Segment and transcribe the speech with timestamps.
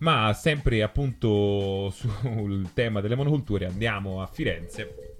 [0.00, 5.10] Ma sempre appunto sul tema delle monoculture andiamo a Firenze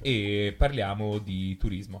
[0.00, 2.00] e parliamo di turismo.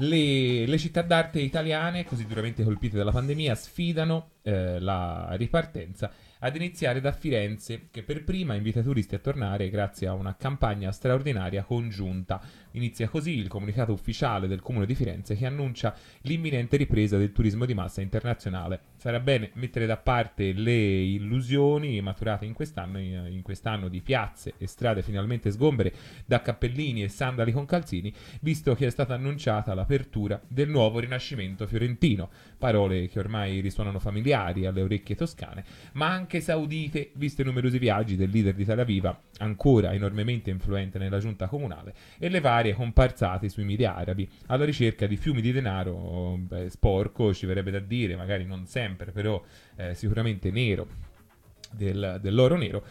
[0.00, 6.54] Le, le, città d'arte italiane, così duramente colpite dalla pandemia, sfidano eh, la ripartenza ad
[6.54, 10.92] iniziare da Firenze, che per prima invita i turisti a tornare grazie a una campagna
[10.92, 12.40] straordinaria congiunta.
[12.72, 17.64] Inizia così il comunicato ufficiale del Comune di Firenze che annuncia l'imminente ripresa del turismo
[17.64, 18.80] di massa internazionale.
[18.98, 24.66] Sarà bene mettere da parte le illusioni maturate in quest'anno, in quest'anno di piazze e
[24.66, 25.92] strade finalmente sgombere
[26.26, 31.64] da cappellini e sandali con calzini, visto che è stata annunciata l'apertura del nuovo rinascimento
[31.68, 32.28] fiorentino.
[32.58, 38.16] Parole che ormai risuonano familiari alle orecchie toscane, ma anche saudite, visto i numerosi viaggi
[38.16, 43.48] del leader di Tel Aviv, ancora enormemente influente nella giunta comunale, e le varie comparsate
[43.48, 48.16] sui media arabi, alla ricerca di fiumi di denaro beh, sporco, ci verrebbe da dire,
[48.16, 49.42] magari non sempre, però
[49.76, 50.86] eh, sicuramente nero,
[51.70, 52.84] del, dell'oro nero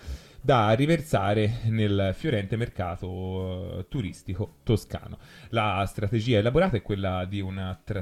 [0.48, 5.18] da riversare nel fiorente mercato uh, turistico toscano.
[5.50, 7.44] La strategia elaborata è quella di,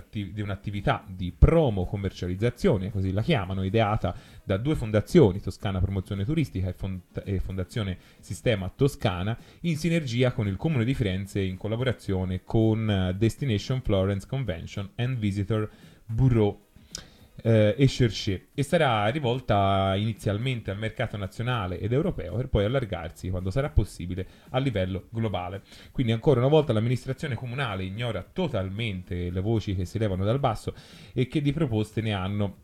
[0.09, 6.67] di, un'attività di promo commercializzazione, così la chiamano, ideata da due fondazioni, Toscana Promozione Turistica
[6.67, 12.44] e, Fond- e Fondazione Sistema Toscana, in sinergia con il Comune di Firenze in collaborazione
[12.44, 15.67] con uh, Destination Florence Convention and Visitor
[16.05, 16.64] Bureau
[17.41, 23.30] eh, e Cherché e sarà rivolta inizialmente al mercato nazionale ed europeo per poi allargarsi,
[23.30, 25.61] quando sarà possibile, a livello globale.
[25.91, 30.73] Quindi ancora una volta l'amministrazione comunale ignora totalmente le voci che si levano dal basso
[31.13, 32.63] e che di proposte ne hanno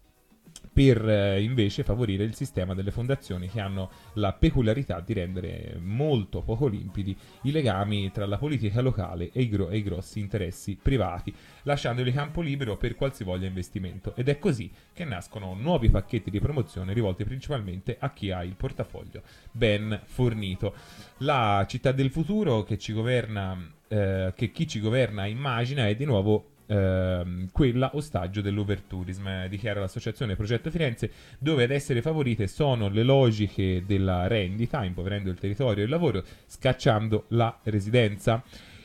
[0.74, 6.42] per eh, invece favorire il sistema delle fondazioni che hanno la peculiarità di rendere molto
[6.42, 10.78] poco limpidi i legami tra la politica locale e i, gro- e i grossi interessi
[10.82, 11.34] privati,
[11.64, 14.16] lasciandoli campo libero per qualsivoglia investimento.
[14.16, 18.56] Ed è così che nascono nuovi pacchetti di promozione rivolti principalmente a chi ha il
[18.56, 20.74] portafoglio ben fornito.
[21.18, 26.06] La città del futuro che ci governa, eh, che chi ci governa immagina è di
[26.06, 32.88] nuovo ehm, quella ostaggio dell'overtourism, eh, dichiara l'associazione Progetto Firenze, dove ad essere favorite sono
[32.88, 38.42] le logiche della rendita, impoverendo il territorio e il lavoro, scacciando la residenza.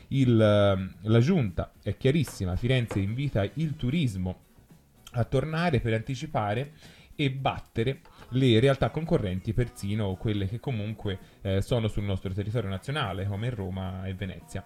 [0.09, 4.41] Il, ehm, la giunta è chiarissima, Firenze invita il turismo
[5.13, 6.73] a tornare per anticipare
[7.15, 13.27] e battere le realtà concorrenti, persino quelle che comunque eh, sono sul nostro territorio nazionale,
[13.27, 14.65] come Roma e Venezia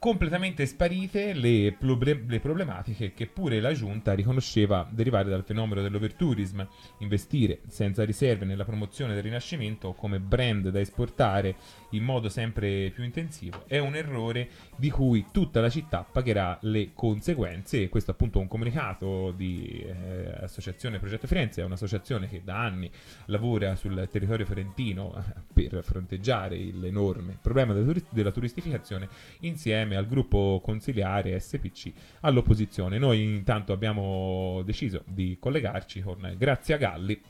[0.00, 6.66] completamente sparite le, proble- le, problematiche che pure la giunta riconosceva derivare dal fenomeno dell'overtourism.
[7.00, 11.54] Investire senza riserve nella promozione del Rinascimento come brand da esportare
[11.90, 16.92] in modo sempre più intensivo è un errore di cui tutta la città pagherà le
[16.94, 17.82] conseguenze.
[17.82, 22.58] E questo appunto è un comunicato di eh, Associazione Progetto Firenze, è un'associazione che da
[22.58, 22.90] anni
[23.26, 25.12] lavora sul territorio fiorentino
[25.52, 29.06] per fronteggiare l'enorme problema della, turi- della turistificazione
[29.40, 32.98] insieme insieme al gruppo consiliare SPC all'opposizione.
[32.98, 37.20] Noi intanto abbiamo deciso di collegarci con Grazia Galli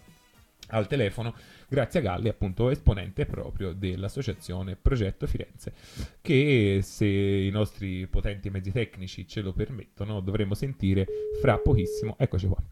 [0.73, 1.35] al telefono,
[1.69, 5.73] Grazia Galli, appunto esponente proprio dell'associazione Progetto Firenze,
[6.21, 11.07] che se i nostri potenti mezzi tecnici ce lo permettono dovremo sentire
[11.41, 12.15] fra pochissimo.
[12.19, 12.63] Eccoci qua.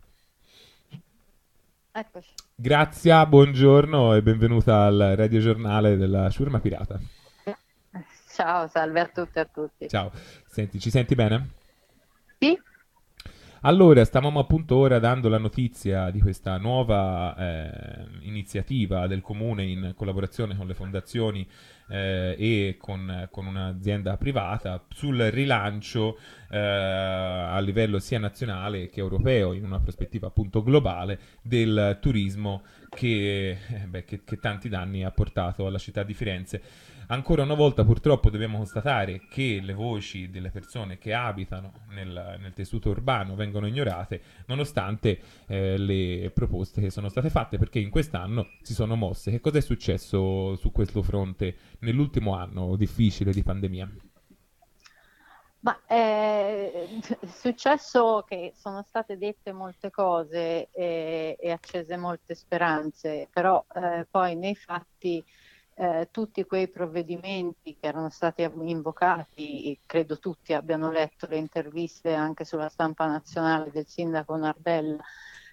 [1.91, 2.31] Eccoci.
[2.55, 7.00] Grazia, buongiorno e benvenuta al radiogiornale della Ciurma Pirata.
[8.38, 9.88] Ciao, salve a tutti e a tutti.
[9.88, 10.12] Ciao,
[10.47, 11.49] senti, ci senti bene?
[12.38, 12.56] Sì.
[13.62, 19.93] Allora, stavamo appunto ora dando la notizia di questa nuova eh, iniziativa del comune in
[19.97, 21.44] collaborazione con le fondazioni
[21.88, 26.16] eh, e con, con, un'azienda privata sul rilancio
[26.49, 33.59] eh, a livello sia nazionale che europeo, in una prospettiva appunto globale, del turismo che,
[33.69, 36.62] eh, beh, che, che tanti danni ha portato alla città di Firenze.
[37.10, 42.52] Ancora una volta purtroppo dobbiamo constatare che le voci delle persone che abitano nel, nel
[42.52, 48.48] tessuto urbano vengono ignorate, nonostante eh, le proposte che sono state fatte, perché in quest'anno
[48.60, 49.31] si sono mosse.
[49.31, 53.90] Che cosa è successo su questo fronte nell'ultimo anno difficile di pandemia?
[55.60, 56.87] Ma è
[57.26, 64.37] successo che sono state dette molte cose e, e accese molte speranze, però eh, poi
[64.37, 65.25] nei fatti
[65.78, 72.44] eh, tutti quei provvedimenti che erano stati invocati, credo tutti abbiano letto le interviste anche
[72.44, 75.02] sulla stampa nazionale del sindaco Nardella,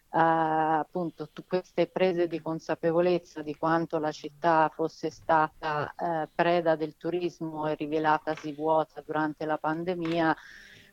[0.07, 6.77] Uh, appunto tu, queste prese di consapevolezza di quanto la città fosse stata uh, preda
[6.77, 10.33] del turismo e rivelatasi vuota durante la pandemia,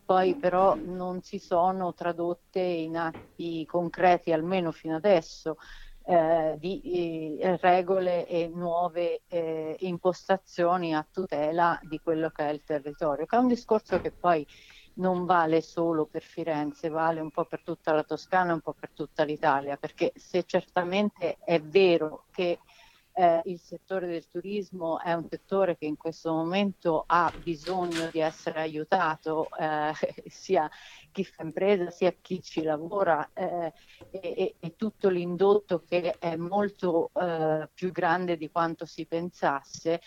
[0.04, 5.56] poi però non si sono tradotte in atti concreti, almeno fino adesso
[6.04, 12.62] eh, di eh, regole e nuove eh, impostazioni a tutela di quello che è il
[12.64, 14.46] territorio, che è un discorso che poi
[14.94, 18.90] non vale solo per Firenze, vale un po' per tutta la Toscana un po' per
[18.92, 22.58] tutta l'Italia, perché se certamente è vero che
[23.14, 28.20] eh, il settore del turismo è un settore che in questo momento ha bisogno di
[28.20, 29.92] essere aiutato, eh,
[30.26, 30.70] sia
[31.10, 33.72] chi fa impresa sia chi ci lavora eh,
[34.10, 40.00] e, e, tutto l'indotto che è molto eh, più grande di quanto si pensasse.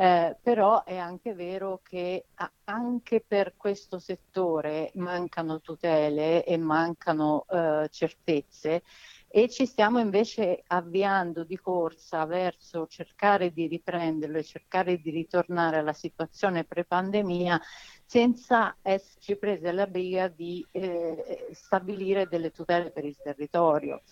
[0.00, 2.26] Eh, però è anche vero che
[2.64, 8.84] anche per questo settore mancano tutele e mancano eh, certezze
[9.30, 15.76] e ci stiamo invece avviando di corsa verso cercare di riprenderlo e cercare di ritornare
[15.76, 17.60] alla situazione pre-pandemia
[18.06, 24.02] senza esserci prese la briga di eh, stabilire delle tutele per il territorio.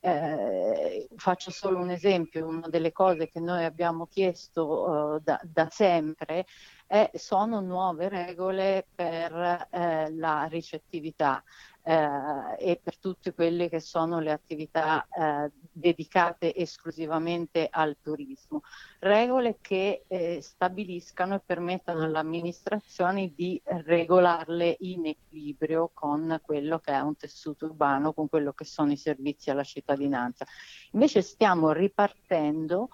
[0.00, 5.68] Eh, faccio solo un esempio, una delle cose che noi abbiamo chiesto uh, da, da,
[5.70, 6.46] sempre
[6.86, 11.42] è, sono nuove regole per eh, la ricettività
[11.82, 18.62] eh, e per tutte quelle che sono le attività eh, dedicate esclusivamente al turismo.
[18.98, 27.00] Regole che eh, stabiliscano e permettano all'amministrazione di regolarle in equilibrio con quello che è
[27.00, 30.44] un tessuto urbano, con quello che sono i servizi alla cittadinanza.
[30.92, 32.88] Invece stiamo ripartendo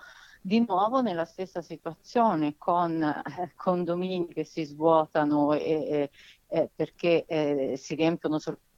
[0.44, 6.10] di nuovo nella stessa situazione con eh, condomini che si svuotano e,
[6.48, 8.70] e, perché eh, si riempiono soltanto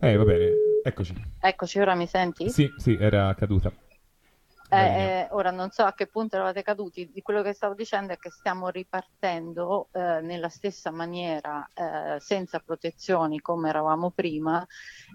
[0.00, 0.50] eh, va bene,
[0.82, 1.14] eccoci.
[1.38, 2.50] Eccoci, ora mi senti?
[2.50, 3.72] Sì, sì, era caduta.
[4.74, 8.14] Eh, eh, ora non so a che punto eravate caduti, di quello che stavo dicendo
[8.14, 14.66] è che stiamo ripartendo eh, nella stessa maniera, eh, senza protezioni come eravamo prima,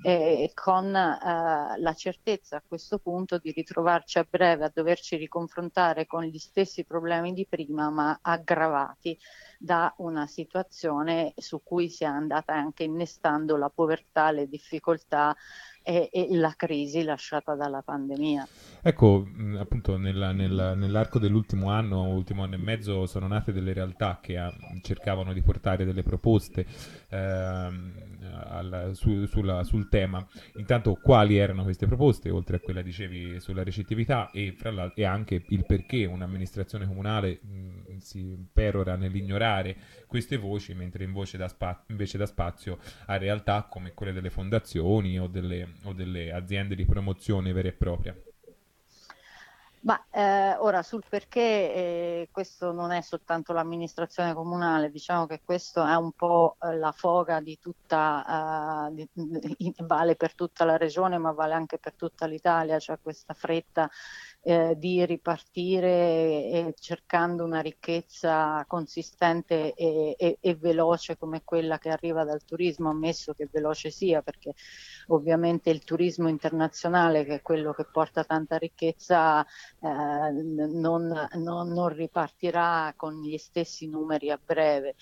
[0.03, 6.05] e con eh, la certezza a questo punto di ritrovarci a breve a doverci riconfrontare
[6.05, 9.17] con gli stessi problemi di prima, ma aggravati
[9.57, 15.35] da una situazione su cui si è andata anche innestando la povertà, le difficoltà
[15.81, 18.45] e, e la crisi lasciata dalla pandemia.
[18.87, 24.19] Ecco, appunto nella, nella, nell'arco dell'ultimo anno, ultimo anno e mezzo, sono nate delle realtà
[24.21, 24.49] che ha,
[24.81, 26.65] cercavano di portare delle proposte
[27.09, 27.91] ehm,
[28.47, 30.25] al, su, sulla, sul tema.
[30.55, 34.55] Intanto quali erano queste proposte, oltre a quella dicevi sulla recettività e,
[34.95, 39.75] e anche il perché un'amministrazione comunale mh, si perora nell'ignorare
[40.07, 45.19] queste voci, mentre invece dà, spa- invece dà spazio a realtà come quelle delle fondazioni
[45.19, 48.15] o delle, o delle aziende di promozione vera e propria.
[49.87, 55.85] Ma eh, ora sul perché eh, questo non è soltanto l'amministrazione comunale, diciamo che questo
[55.85, 59.07] è un po' eh, la foga di tutta, di,
[59.87, 63.89] vale per tutta la regione ma vale anche per tutta l'Italia, cioè questa fretta
[64.47, 72.23] eh, di ripartire cercando una ricchezza consistente e, e, e, veloce come quella che arriva
[72.23, 74.53] dal turismo, ammesso che veloce sia, perché
[75.07, 79.45] ovviamente il turismo internazionale, che è quello che porta tanta ricchezza,
[79.81, 84.95] eh, non, non, non ripartirà con gli stessi numeri a breve.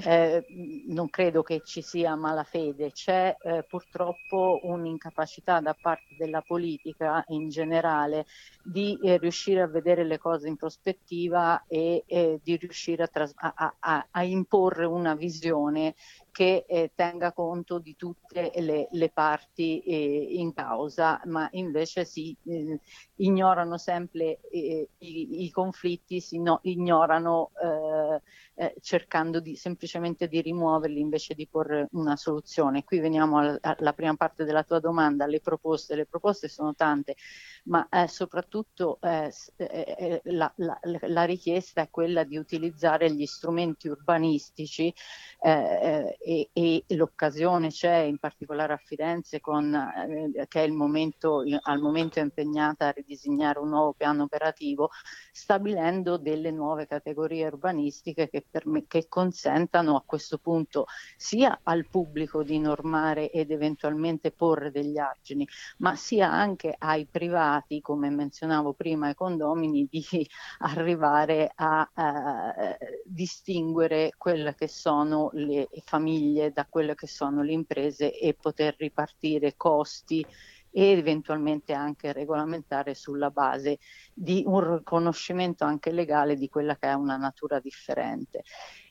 [0.00, 0.46] Eh,
[0.86, 7.48] non credo che ci sia malafede, c'è eh, purtroppo un'incapacità da parte della politica in
[7.48, 8.26] generale
[8.62, 12.04] di eh, riuscire a vedere le cose in prospettiva e
[12.40, 15.94] di riuscire a, tras- a, a, a, imporre una visione
[16.30, 22.36] che eh, tenga conto di tutte le, le parti eh, in causa, ma invece si
[22.44, 22.78] eh,
[23.16, 28.22] ignorano sempre eh, i, i, conflitti, si no, ignorano eh,
[28.60, 32.84] eh, cercando di, semplicemente di rimuoverli invece di porre una soluzione.
[32.84, 35.94] Qui veniamo al, alla prima parte della tua domanda, le proposte.
[35.94, 37.16] Le proposte sono tante,
[37.64, 44.92] ma soprattutto la, la, la, richiesta è quella di utilizzare gli strumenti urbanistici
[45.40, 52.20] e, e l'occasione c'è in particolare a Firenze con, eh, che è momento, al momento
[52.20, 54.90] impegnata a ridisegnare un nuovo piano operativo
[55.32, 60.86] stabilendo delle nuove categorie urbanistiche che, me, che consentano a questo punto
[61.16, 65.46] sia al pubblico di normare ed eventualmente porre degli argini
[65.78, 70.04] ma sia anche ai privati come menzionavo prima ai condomini di
[70.60, 78.16] arrivare a eh, distinguere quelle che sono le famiglie da quelle che sono le imprese
[78.18, 80.24] e poter ripartire costi
[80.70, 83.78] e eventualmente anche regolamentare sulla base
[84.12, 88.42] di un riconoscimento anche legale di quella che è una natura differente.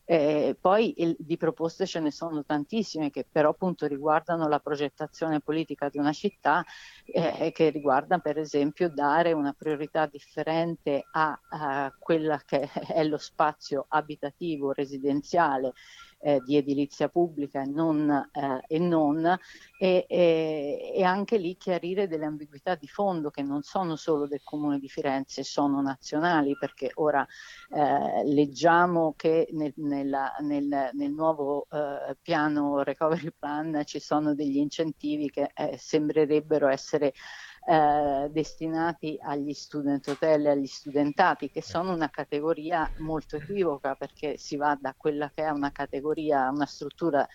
[0.09, 5.41] Eh, poi il, di proposte ce ne sono tantissime che però appunto riguardano la progettazione
[5.41, 6.63] politica di una città
[7.03, 13.17] eh, che riguarda per esempio dare una priorità differente a, a quella che è lo
[13.17, 15.73] spazio abitativo residenziale
[16.19, 19.25] eh, di edilizia pubblica e non, eh, e, non
[19.79, 24.41] e, e, e, anche lì chiarire delle ambiguità di fondo che non sono solo del
[24.43, 27.25] Comune di Firenze, sono nazionali perché ora
[27.69, 34.57] eh, leggiamo che nel, nella, nel, nel nuovo eh, piano recovery plan ci sono degli
[34.57, 37.13] incentivi che eh, sembrerebbero essere
[37.69, 44.37] eh, destinati agli student hotel e agli studentati, che sono una categoria molto equivoca perché
[44.37, 47.27] si va da quella che è una categoria, una struttura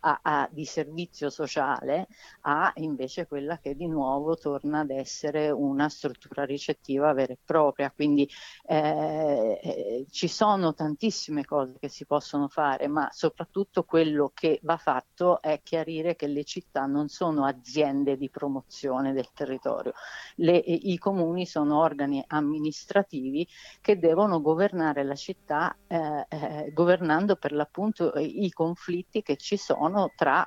[0.00, 2.08] a, a, di servizio sociale
[2.42, 7.90] a invece quella che di nuovo torna ad essere una struttura ricettiva vera e propria.
[7.90, 8.28] Quindi
[8.66, 14.76] eh, eh, ci sono tantissime cose che si possono fare, ma soprattutto quello che va
[14.76, 19.92] fatto è chiarire che le città non sono aziende di promozione del territorio.
[20.36, 23.46] Le, I comuni sono organi amministrativi
[23.80, 29.87] che devono governare la città eh, eh, governando per l'appunto i conflitti che ci sono
[29.88, 30.46] sono tra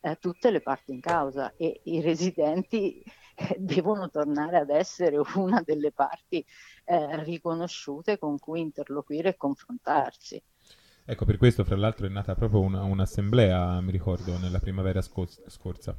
[0.00, 3.02] eh, tutte le parti in causa e i residenti
[3.34, 6.44] eh, devono tornare ad essere una delle parti
[6.84, 10.42] eh, riconosciute con cui interloquire e confrontarsi.
[11.04, 15.42] Ecco, per questo, fra l'altro, è nata proprio una, un'assemblea, mi ricordo, nella primavera scos-
[15.48, 15.96] scorsa.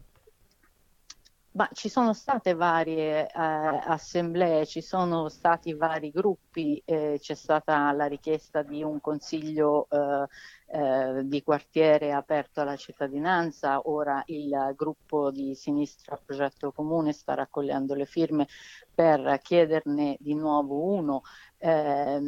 [1.54, 7.92] Ma ci sono state varie eh, assemblee, ci sono stati vari gruppi, eh, c'è stata
[7.92, 10.28] la richiesta di un consiglio eh,
[10.74, 17.94] eh, di quartiere aperto alla cittadinanza, ora il gruppo di sinistra Progetto Comune sta raccogliendo
[17.94, 18.48] le firme
[18.94, 21.24] per chiederne di nuovo uno.
[21.58, 22.20] Eh,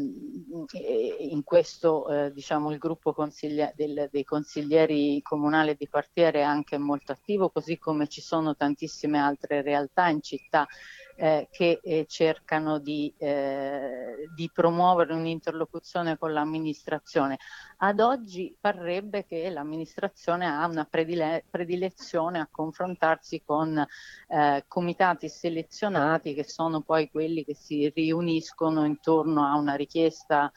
[1.19, 6.77] in questo eh, diciamo il gruppo consiglia- del, dei consiglieri comunali di quartiere è anche
[6.77, 10.67] molto attivo, così come ci sono tantissime altre realtà in città
[11.15, 17.37] eh, che eh, cercano di, eh, di, promuovere un'interlocuzione con l'amministrazione.
[17.77, 23.85] Ad oggi parrebbe che l'amministrazione ha una predile- predilezione a confrontarsi con
[24.27, 30.51] eh, comitati selezionati che sono poi quelli che si riuniscono intorno a una richiesta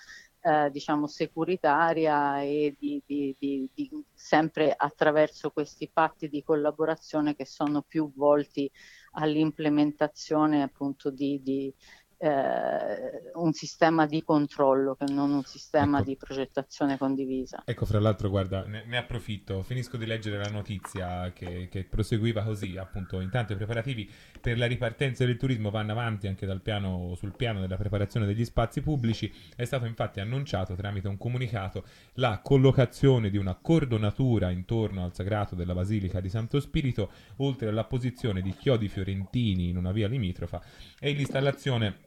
[0.46, 7.44] eh, diciamo securitaria e di, di, di, di, sempre attraverso questi patti di collaborazione che
[7.44, 8.70] sono più volti
[9.18, 11.72] all'implementazione appunto di, di
[12.18, 16.08] eh, un sistema di controllo che non un sistema ecco.
[16.08, 17.62] di progettazione condivisa.
[17.64, 22.42] Ecco, fra l'altro, guarda, ne, ne approfitto, finisco di leggere la notizia che, che, proseguiva
[22.42, 27.36] così, appunto, intanto i preparativi per la ripartenza del turismo vanno avanti anche piano, sul
[27.36, 33.30] piano della preparazione degli spazi pubblici, è stato infatti annunciato tramite un comunicato la collocazione
[33.30, 38.54] di una cordonatura intorno al sagrato della Basilica di Santo Spirito, oltre alla posizione di
[38.54, 40.62] chiodi fiorentini in una via limitrofa
[40.98, 42.04] e l'installazione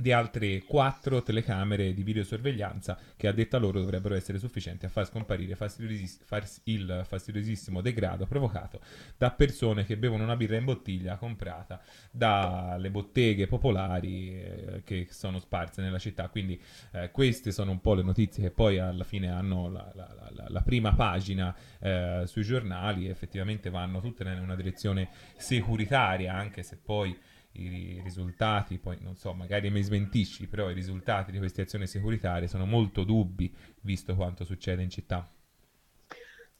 [0.00, 5.06] di altre quattro telecamere di videosorveglianza che a detta loro dovrebbero essere sufficienti a far
[5.06, 8.80] scomparire fastidiosis- fas- il fastidiosissimo degrado provocato
[9.16, 11.80] da persone che bevono una birra in bottiglia comprata
[12.10, 16.28] dalle botteghe popolari eh, che sono sparse nella città.
[16.28, 16.60] Quindi
[16.92, 20.46] eh, queste sono un po' le notizie che poi alla fine hanno la, la, la,
[20.48, 26.62] la prima pagina eh, sui giornali e effettivamente vanno tutte in una direzione securitaria, anche
[26.62, 27.16] se poi
[27.52, 32.48] i risultati, poi non so, magari mi smentisci, però i risultati di queste azioni securitarie
[32.48, 35.28] sono molto dubbi visto quanto succede in città.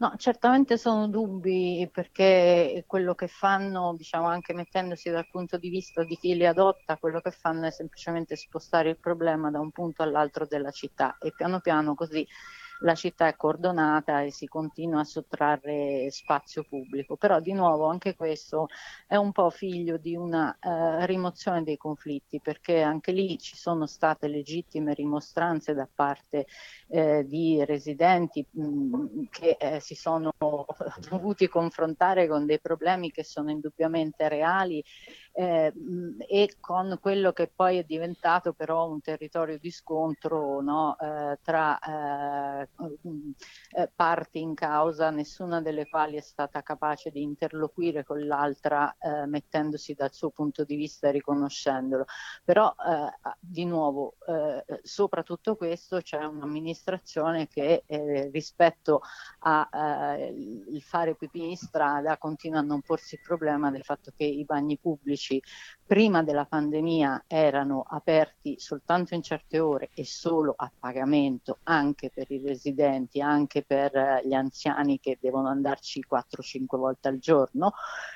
[0.00, 6.02] No, certamente sono dubbi perché quello che fanno, diciamo anche mettendosi dal punto di vista
[6.04, 10.02] di chi li adotta, quello che fanno è semplicemente spostare il problema da un punto
[10.02, 12.26] all'altro della città e piano piano così
[12.80, 17.16] la città è cordonata e si continua a sottrarre spazio pubblico.
[17.16, 18.68] Però di nuovo anche questo
[19.06, 23.86] è un po' figlio di una eh, rimozione dei conflitti perché anche lì ci sono
[23.86, 26.46] state legittime rimostranze da parte
[26.88, 30.32] eh, di residenti mh, mm, che eh, si sono
[31.08, 34.82] dovuti confrontare con dei problemi che sono indubbiamente reali
[35.32, 35.72] eh,
[36.28, 41.78] e con quello che poi è diventato però un territorio di scontro no, eh, tra
[41.78, 42.68] eh,
[43.72, 49.26] eh, parti in causa, nessuna delle quali è stata capace di interloquire con l'altra eh,
[49.26, 52.04] mettendosi dal suo punto di vista e riconoscendolo.
[52.44, 54.14] Però eh, di nuovo,
[54.82, 57.84] sopra tutto questo c'è un'amministrazione che
[58.32, 59.00] rispetto
[59.40, 60.32] al
[60.80, 64.78] fare pipì in strada continua a non porsi il problema del fatto che i bagni
[64.78, 65.42] pubblici pubblici
[65.90, 72.30] prima della pandemia erano aperti soltanto in certe ore e solo a pagamento anche per
[72.30, 77.72] i residenti, anche per eh, gli anziani che devono andarci 4-5 volte al giorno,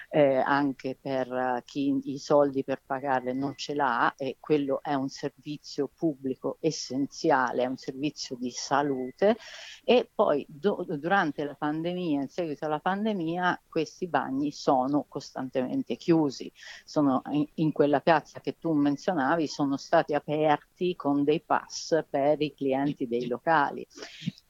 [0.08, 4.94] eh, anche per uh, chi i soldi per pagarle non ce l'ha e quello è
[4.94, 9.36] un servizio pubblico essenziale, è un servizio di salute.
[9.82, 16.52] E poi do- durante la pandemia, in seguito alla pandemia, questi bagni sono costantemente chiusi,
[16.94, 17.22] sono
[17.54, 23.08] in, quella piazza che tu menzionavi, sono stati aperti con dei pass per i clienti
[23.08, 23.84] dei locali.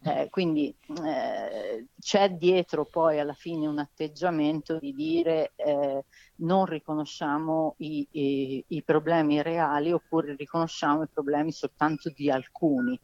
[0.03, 6.05] Eh, quindi eh, c'è dietro poi alla fine un atteggiamento di dire eh,
[6.37, 13.01] non riconosciamo i, i, i, problemi reali oppure riconosciamo i problemi soltanto di alcuni,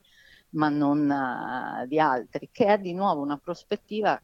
[0.50, 4.20] ma non uh, di altri, che è di nuovo una prospettiva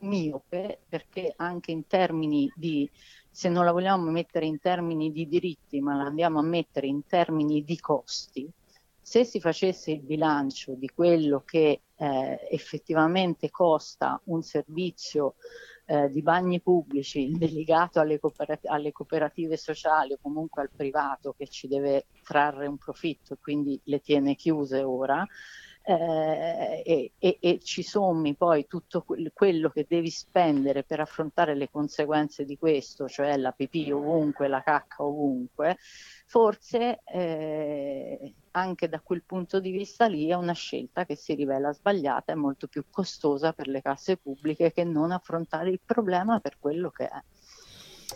[0.00, 2.88] miope perché anche in termini di
[3.30, 7.06] se non la vogliamo mettere in termini di diritti, ma la andiamo a mettere in
[7.06, 8.50] termini di costi,
[9.00, 15.34] se si facesse il bilancio di quello che eh, effettivamente costa un servizio
[15.86, 21.48] eh, di bagni pubblici legato alle, cooperat- alle, cooperative sociali o comunque al privato che
[21.48, 25.26] ci deve trarre un profitto e quindi le tiene chiuse ora,
[25.98, 32.44] eh, e, e, ci sommi poi tutto quello che devi spendere per affrontare le conseguenze
[32.44, 35.76] di questo, cioè la pipì ovunque, la cacca ovunque,
[36.26, 41.72] forse eh, anche da quel punto di vista lì è una scelta che si rivela
[41.72, 46.56] sbagliata e molto più costosa per le casse pubbliche che non affrontare il problema per
[46.58, 47.22] quello che è.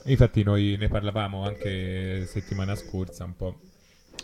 [0.06, 3.60] Infatti noi ne parlavamo anche settimana scorsa un po'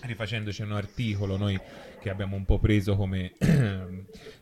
[0.03, 1.59] rifacendoci un articolo noi
[2.01, 3.33] che abbiamo un po' preso come,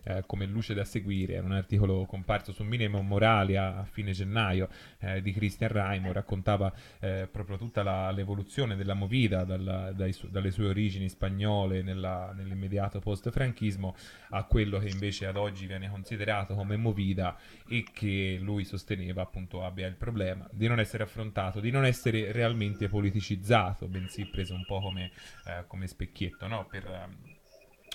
[0.05, 4.69] eh, come luce da seguire, era un articolo comparso su Minimo Morali a, fine gennaio
[5.01, 10.51] eh, di Christian Raimo, raccontava eh, proprio tutta la, l'evoluzione della Movida dalla, su, dalle
[10.51, 13.95] sue origini spagnole nella, nell'immediato post-franchismo
[14.31, 17.37] a quello che invece ad oggi viene considerato come Movida
[17.69, 22.33] e che lui sosteneva appunto abbia il problema di non essere affrontato, di non essere
[22.33, 25.11] realmente politicizzato, bensì preso un po' come
[25.45, 26.67] eh, come specchietto, no?
[26.67, 27.38] Per, um...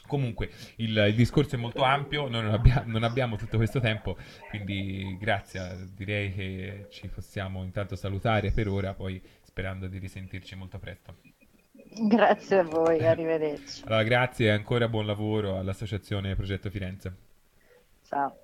[0.05, 4.18] Comunque il, il, discorso è molto ampio, noi non, abbia, non, abbiamo tutto questo tempo,
[4.50, 10.77] quindi grazie, direi che ci possiamo intanto salutare per ora, poi sperando di risentirci molto
[10.77, 11.16] presto.
[11.72, 13.83] Grazie a voi, arrivederci.
[13.85, 17.16] Allora, grazie e ancora buon lavoro all'Associazione Progetto Firenze.
[18.07, 18.43] Ciao.